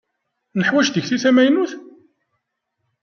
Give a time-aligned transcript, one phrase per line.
[0.59, 1.71] Neḥwaǧ tikti tamaynut?